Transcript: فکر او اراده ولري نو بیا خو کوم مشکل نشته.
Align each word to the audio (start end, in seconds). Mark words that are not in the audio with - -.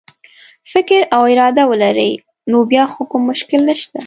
فکر 0.71 0.99
او 1.15 1.21
اراده 1.31 1.63
ولري 1.71 2.11
نو 2.49 2.57
بیا 2.69 2.83
خو 2.93 3.01
کوم 3.11 3.21
مشکل 3.31 3.59
نشته. 3.69 3.99